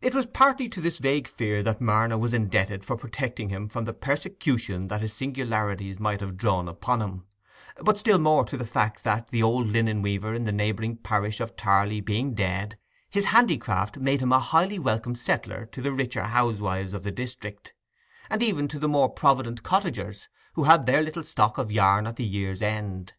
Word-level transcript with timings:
It 0.00 0.16
was 0.16 0.26
partly 0.26 0.68
to 0.68 0.80
this 0.80 0.98
vague 0.98 1.28
fear 1.28 1.62
that 1.62 1.80
Marner 1.80 2.18
was 2.18 2.34
indebted 2.34 2.84
for 2.84 2.96
protecting 2.96 3.50
him 3.50 3.68
from 3.68 3.84
the 3.84 3.92
persecution 3.94 4.88
that 4.88 5.00
his 5.00 5.12
singularities 5.12 6.00
might 6.00 6.20
have 6.20 6.36
drawn 6.36 6.66
upon 6.66 7.00
him, 7.00 7.24
but 7.80 7.98
still 8.00 8.18
more 8.18 8.44
to 8.46 8.56
the 8.56 8.66
fact 8.66 9.04
that, 9.04 9.28
the 9.28 9.40
old 9.44 9.68
linen 9.68 10.02
weaver 10.02 10.34
in 10.34 10.42
the 10.42 10.50
neighbouring 10.50 10.96
parish 10.96 11.38
of 11.38 11.54
Tarley 11.54 12.00
being 12.00 12.34
dead, 12.34 12.78
his 13.08 13.26
handicraft 13.26 13.96
made 13.98 14.18
him 14.20 14.32
a 14.32 14.40
highly 14.40 14.80
welcome 14.80 15.14
settler 15.14 15.66
to 15.66 15.80
the 15.80 15.92
richer 15.92 16.24
housewives 16.24 16.92
of 16.92 17.04
the 17.04 17.12
district, 17.12 17.72
and 18.28 18.42
even 18.42 18.66
to 18.66 18.80
the 18.80 18.88
more 18.88 19.08
provident 19.08 19.62
cottagers, 19.62 20.26
who 20.54 20.64
had 20.64 20.84
their 20.84 21.00
little 21.02 21.22
stock 21.22 21.58
of 21.58 21.70
yarn 21.70 22.08
at 22.08 22.16
the 22.16 22.24
year's 22.26 22.60
end. 22.60 23.12